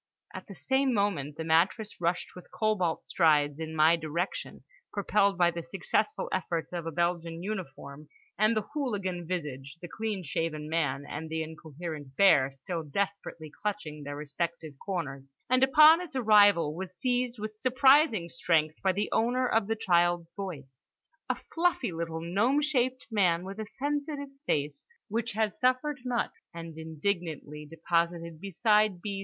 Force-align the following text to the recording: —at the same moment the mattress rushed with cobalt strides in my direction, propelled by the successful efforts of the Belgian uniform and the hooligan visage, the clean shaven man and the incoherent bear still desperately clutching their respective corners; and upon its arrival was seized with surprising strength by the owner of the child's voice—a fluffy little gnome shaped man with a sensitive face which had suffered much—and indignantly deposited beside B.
—at 0.33 0.47
the 0.47 0.55
same 0.55 0.95
moment 0.95 1.37
the 1.37 1.43
mattress 1.43 2.01
rushed 2.01 2.33
with 2.35 2.49
cobalt 2.49 3.05
strides 3.05 3.59
in 3.59 3.75
my 3.75 3.95
direction, 3.95 4.63
propelled 4.91 5.37
by 5.37 5.51
the 5.51 5.61
successful 5.61 6.27
efforts 6.33 6.73
of 6.73 6.85
the 6.85 6.91
Belgian 6.91 7.43
uniform 7.43 8.09
and 8.35 8.57
the 8.57 8.63
hooligan 8.73 9.27
visage, 9.27 9.77
the 9.79 9.87
clean 9.87 10.23
shaven 10.23 10.67
man 10.67 11.05
and 11.07 11.29
the 11.29 11.43
incoherent 11.43 12.15
bear 12.15 12.49
still 12.49 12.81
desperately 12.81 13.51
clutching 13.61 14.01
their 14.01 14.15
respective 14.15 14.73
corners; 14.83 15.33
and 15.51 15.63
upon 15.63 16.01
its 16.01 16.15
arrival 16.15 16.73
was 16.75 16.97
seized 16.99 17.37
with 17.37 17.55
surprising 17.55 18.27
strength 18.27 18.81
by 18.81 18.91
the 18.91 19.07
owner 19.11 19.47
of 19.47 19.67
the 19.67 19.75
child's 19.75 20.31
voice—a 20.33 21.35
fluffy 21.53 21.91
little 21.91 22.21
gnome 22.21 22.59
shaped 22.59 23.05
man 23.11 23.45
with 23.45 23.59
a 23.59 23.67
sensitive 23.67 24.29
face 24.47 24.87
which 25.09 25.33
had 25.33 25.53
suffered 25.59 25.99
much—and 26.03 26.75
indignantly 26.75 27.67
deposited 27.69 28.41
beside 28.41 28.99
B. 28.99 29.19